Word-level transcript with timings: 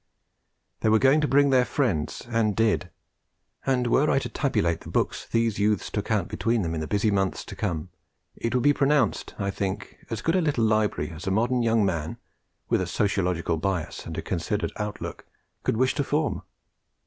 They 0.79 0.89
were 0.89 0.97
going 0.97 1.21
to 1.21 1.27
bring 1.27 1.51
their 1.51 1.63
friends, 1.63 2.23
and 2.27 2.55
did; 2.55 2.89
and 3.67 3.85
were 3.85 4.09
I 4.09 4.17
to 4.17 4.29
tabulate 4.29 4.81
the 4.81 4.89
books 4.89 5.27
these 5.27 5.59
youths 5.59 5.91
took 5.91 6.09
out 6.09 6.27
between 6.27 6.63
them, 6.63 6.73
in 6.73 6.81
the 6.81 6.87
busy 6.87 7.11
month 7.11 7.45
to 7.45 7.55
come, 7.55 7.89
it 8.35 8.55
would 8.55 8.63
be 8.63 8.73
pronounced, 8.73 9.35
I 9.37 9.51
think, 9.51 9.99
as 10.09 10.23
good 10.23 10.35
a 10.35 10.41
little 10.41 10.63
library 10.65 11.11
as 11.11 11.27
a 11.27 11.29
modern 11.29 11.61
young 11.61 11.85
man, 11.85 12.17
with 12.67 12.81
a 12.81 12.87
sociological 12.87 13.57
bias 13.57 14.07
and 14.07 14.17
a 14.17 14.23
considered 14.23 14.71
outlook, 14.77 15.27
could 15.61 15.77
wish 15.77 15.93
to 15.93 16.03
form. 16.03 16.41